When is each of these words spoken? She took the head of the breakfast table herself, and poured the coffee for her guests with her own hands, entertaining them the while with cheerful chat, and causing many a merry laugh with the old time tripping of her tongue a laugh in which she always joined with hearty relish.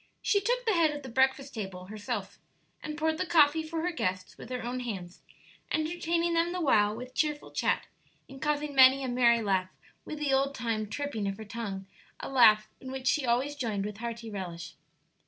She 0.23 0.41
took 0.41 0.65
the 0.65 0.73
head 0.73 0.89
of 0.89 1.03
the 1.03 1.09
breakfast 1.09 1.53
table 1.53 1.85
herself, 1.85 2.39
and 2.81 2.97
poured 2.97 3.19
the 3.19 3.25
coffee 3.27 3.61
for 3.61 3.83
her 3.83 3.91
guests 3.91 4.35
with 4.35 4.49
her 4.49 4.63
own 4.63 4.79
hands, 4.79 5.21
entertaining 5.71 6.33
them 6.33 6.53
the 6.53 6.59
while 6.59 6.95
with 6.95 7.13
cheerful 7.13 7.51
chat, 7.51 7.85
and 8.27 8.41
causing 8.41 8.73
many 8.73 9.03
a 9.03 9.07
merry 9.07 9.43
laugh 9.43 9.69
with 10.03 10.17
the 10.17 10.33
old 10.33 10.55
time 10.55 10.89
tripping 10.89 11.27
of 11.27 11.37
her 11.37 11.45
tongue 11.45 11.85
a 12.19 12.29
laugh 12.29 12.67
in 12.79 12.91
which 12.91 13.05
she 13.05 13.27
always 13.27 13.55
joined 13.55 13.85
with 13.85 13.97
hearty 13.97 14.31
relish. 14.31 14.73